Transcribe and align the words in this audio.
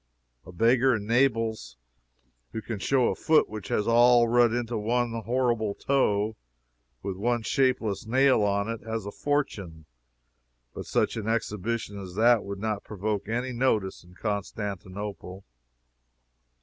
A 0.47 0.51
beggar 0.51 0.95
in 0.95 1.05
Naples 1.05 1.77
who 2.53 2.61
can 2.63 2.79
show 2.79 3.09
a 3.09 3.15
foot 3.15 3.47
which 3.47 3.67
has 3.67 3.87
all 3.87 4.27
run 4.27 4.51
into 4.51 4.75
one 4.79 5.13
horrible 5.13 5.75
toe, 5.75 6.35
with 7.03 7.17
one 7.17 7.43
shapeless 7.43 8.07
nail 8.07 8.41
on 8.41 8.67
it, 8.67 8.81
has 8.81 9.05
a 9.05 9.11
fortune 9.11 9.85
but 10.73 10.87
such 10.87 11.17
an 11.17 11.27
exhibition 11.27 11.99
as 11.99 12.15
that 12.15 12.43
would 12.43 12.57
not 12.57 12.83
provoke 12.83 13.29
any 13.29 13.51
notice 13.53 14.03
in 14.03 14.15
Constantinople. 14.15 15.45